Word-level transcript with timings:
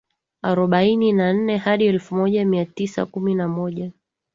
Arobaini 0.41 1.13
na 1.13 1.33
nne 1.33 1.57
hadi 1.57 1.85
elfu 1.85 2.15
moja 2.15 2.45
mia 2.45 2.65
tisa 2.65 3.05
kumi 3.05 3.35
na 3.35 3.47
moja 3.47 3.91